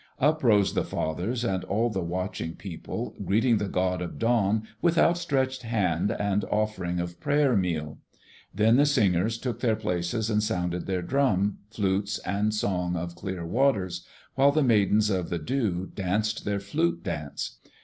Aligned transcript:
Up 0.17 0.41
rose 0.43 0.73
the 0.73 0.83
fathers 0.83 1.43
and 1.43 1.63
all 1.65 1.91
the 1.91 2.01
watching 2.01 2.55
people, 2.55 3.13
greeting 3.23 3.59
the 3.59 3.67
God 3.69 4.01
of 4.01 4.17
Dawn 4.17 4.63
with 4.81 4.97
outstretched 4.97 5.61
hand 5.61 6.11
and 6.19 6.43
offering 6.45 6.99
of 6.99 7.19
prayer 7.19 7.55
meal. 7.55 7.99
Then 8.51 8.77
the 8.77 8.87
singers 8.87 9.37
took 9.37 9.59
their 9.59 9.75
places 9.75 10.27
and 10.27 10.41
sounded 10.41 10.87
their 10.87 11.03
drum, 11.03 11.59
flutes, 11.69 12.17
and 12.25 12.51
song 12.51 12.95
of 12.95 13.13
clear 13.13 13.45
waters, 13.45 14.03
while 14.33 14.51
the 14.51 14.63
Maidens 14.63 15.11
of 15.11 15.29
the 15.29 15.37
Dew 15.37 15.91
danced 15.93 16.45
their 16.45 16.59
Flute 16.59 17.03
dance. 17.03 17.59